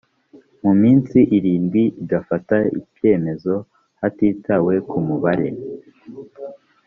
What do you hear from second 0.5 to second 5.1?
mu minsi irindwi igafata ibyemezo hatitawe ku